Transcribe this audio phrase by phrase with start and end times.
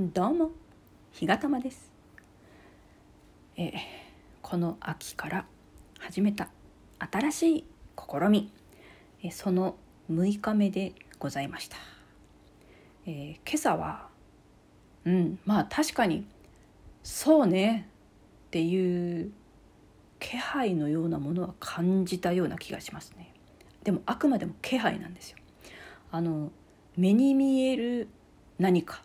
[0.00, 0.52] どうも
[1.12, 1.92] 日がたまです。
[3.58, 3.74] え
[4.40, 5.44] この秋から
[5.98, 6.48] 始めた
[6.98, 7.64] 新しい
[7.94, 8.50] 試み
[9.22, 9.76] えその
[10.10, 11.76] 6日目でございました、
[13.06, 14.08] え今朝は
[15.04, 16.24] うんまあ確かに
[17.02, 17.86] そうね
[18.46, 19.30] っていう
[20.18, 23.30] 気配のようなものは感じたような気がしますね。
[23.84, 25.36] でもあくまでも気配なんですよ。
[26.10, 26.50] あの
[26.96, 28.08] 目に見える
[28.58, 29.02] 何か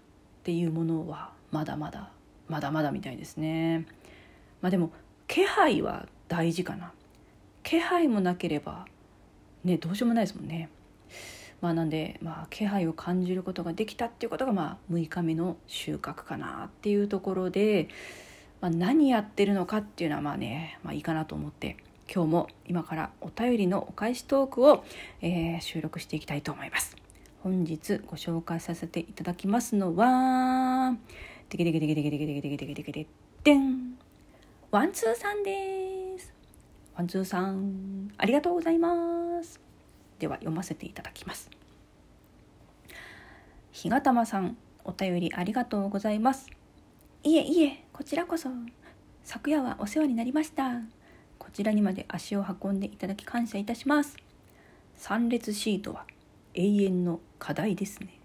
[0.47, 2.09] っていうものはまだまだ
[2.47, 3.85] まだまだみたいですね。
[4.61, 4.91] まあでも
[5.27, 6.93] 気配は大事かな。
[7.63, 8.85] 気配もなければ
[9.65, 10.69] ねどうしようもないですもんね。
[11.59, 17.89] まあなんで、まあ、気配を感じることができたっていうことが、まあ、6日目の収穫かなっていうところで、
[18.61, 21.75] まあ、何やってるのかっていうのはまあね、まあ、いいかなと思って
[22.09, 24.85] 今日も今からお便りのお返しトークを、
[25.21, 27.06] えー収録していきたいと思います。
[27.43, 30.95] 本日ご紹介させていただきますのは
[31.49, 33.07] テケテケテケテケテケテケテケテケテケテ
[33.43, 33.97] テン。
[34.71, 36.33] ワンツーさんです。
[36.95, 39.61] ワンツーさんありがとうございます。
[40.19, 41.49] では読ませていただきます。
[43.71, 46.49] ひがたまさんお便りありがとうございます。
[47.23, 48.49] いえいえこちらこそ。
[49.23, 50.81] 昨夜はお世話になりました。
[51.37, 54.17] こちらにまで足を運んでいただき感謝いたします。
[54.97, 56.05] 3列シートは
[56.55, 58.19] 永遠の課題ですね。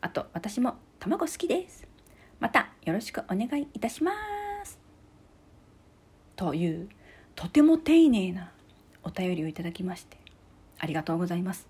[0.00, 1.86] あと私も卵好きです。
[2.40, 4.12] またよろしくお願いいたしま
[4.64, 4.78] す。
[6.36, 6.88] という
[7.34, 8.52] とても丁寧な
[9.02, 10.18] お便りをいただきまして
[10.78, 11.66] ありがとうございます。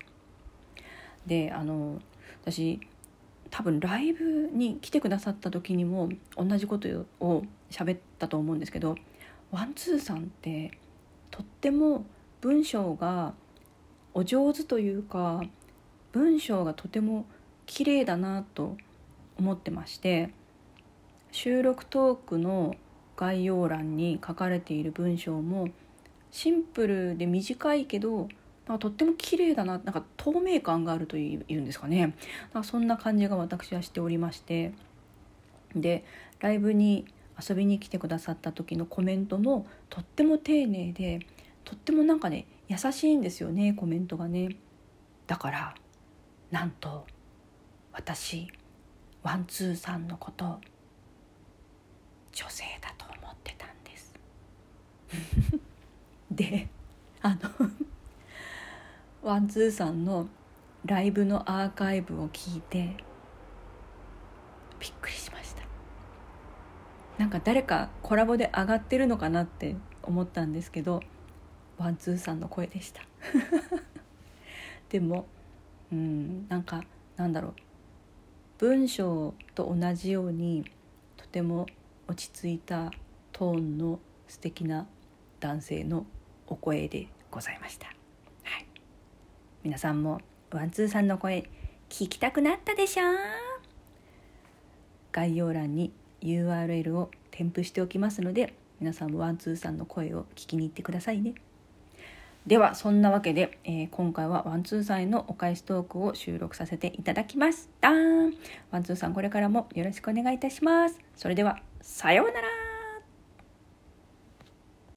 [1.25, 2.01] であの
[2.41, 2.79] 私
[3.49, 8.95] 多分ライブに来てくださった時にも同じことを喋ったと思うんですけど
[9.51, 10.71] ワンツーさんって
[11.31, 12.05] とっても
[12.41, 13.33] 文章が
[14.13, 15.41] お上手というか
[16.15, 17.25] 文章がとても
[17.65, 18.77] 綺麗だなと
[19.37, 20.29] 思ってまして
[21.33, 22.75] 収録トークの
[23.17, 25.67] 概要欄に書かれている文章も
[26.31, 28.29] シンプルで短いけど
[28.65, 32.15] なんかとっても綺麗だななんか透明感があるというんですかね。
[32.53, 34.73] なんかそんな感じが私はしておりまして。
[35.75, 36.03] で
[36.39, 37.05] ライブに
[37.37, 41.19] 遊びに来てくださった時のコメントもとっても丁寧で
[41.65, 44.55] とってもなんかね優しいんですよねコメントがね。
[45.27, 45.75] だから
[46.51, 47.05] なんと
[47.91, 48.51] 私
[49.23, 50.59] ワンツーさんのこと
[52.31, 54.13] 女性だと思ってたんです。
[56.29, 56.69] で
[57.21, 57.39] あの
[59.23, 60.27] ワンツーさんの
[60.85, 62.95] ライブのアーカイブを聞いて
[64.79, 65.63] びっくりしました。
[67.17, 71.01] なんか誰かコラボで上がってるのかなって思ったんですけど
[71.77, 73.01] ワンツーさんの声でした。
[74.89, 75.25] でも
[75.95, 76.47] うん。
[76.49, 76.83] なんか
[77.17, 77.53] なんだろう。
[78.57, 80.69] 文章と同じように
[81.17, 81.65] とても
[82.07, 82.91] 落ち着いた
[83.33, 84.87] トーンの素敵な
[85.41, 86.05] 男性の
[86.47, 87.93] お声でございました、は
[88.59, 88.65] い、
[89.63, 91.49] 皆さんもワンツーさんの声
[91.89, 93.15] 聞きたくなったでしょう？
[95.11, 95.91] 概要欄に
[96.21, 101.35] URL を添付しておきますので皆さんもワンツーさんの声を聞きに行ってくださいね。
[102.47, 107.91] ではそんなわけで、えー今回はワンツーさんへのお返しトークを収録させていただきました。
[108.71, 110.99] ワンツーさんこれからもよろしくお願いいたします。
[111.15, 112.54] それではさようなら。